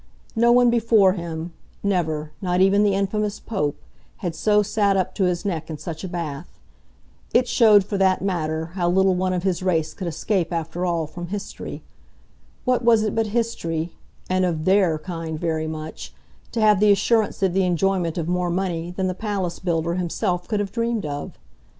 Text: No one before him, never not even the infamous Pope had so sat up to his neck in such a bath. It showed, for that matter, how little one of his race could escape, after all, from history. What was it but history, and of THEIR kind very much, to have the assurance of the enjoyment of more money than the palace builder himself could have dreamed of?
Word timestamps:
No 0.35 0.51
one 0.51 0.71
before 0.71 1.13
him, 1.13 1.53
never 1.83 2.31
not 2.41 2.59
even 2.59 2.81
the 2.81 2.95
infamous 2.95 3.39
Pope 3.39 3.79
had 4.17 4.33
so 4.33 4.63
sat 4.63 4.97
up 4.97 5.13
to 5.13 5.25
his 5.25 5.45
neck 5.45 5.69
in 5.69 5.77
such 5.77 6.03
a 6.03 6.07
bath. 6.07 6.47
It 7.35 7.47
showed, 7.47 7.83
for 7.85 7.99
that 7.99 8.19
matter, 8.23 8.71
how 8.73 8.89
little 8.89 9.13
one 9.13 9.31
of 9.31 9.43
his 9.43 9.61
race 9.61 9.93
could 9.93 10.07
escape, 10.07 10.51
after 10.51 10.87
all, 10.87 11.05
from 11.05 11.27
history. 11.27 11.83
What 12.65 12.83
was 12.83 13.03
it 13.03 13.13
but 13.13 13.27
history, 13.27 13.91
and 14.27 14.43
of 14.43 14.65
THEIR 14.65 14.97
kind 14.97 15.39
very 15.39 15.67
much, 15.67 16.15
to 16.51 16.59
have 16.59 16.79
the 16.79 16.91
assurance 16.91 17.43
of 17.43 17.53
the 17.53 17.63
enjoyment 17.63 18.17
of 18.17 18.27
more 18.27 18.49
money 18.49 18.89
than 18.97 19.05
the 19.05 19.13
palace 19.13 19.59
builder 19.59 19.93
himself 19.93 20.47
could 20.47 20.59
have 20.59 20.71
dreamed 20.71 21.05
of? 21.05 21.37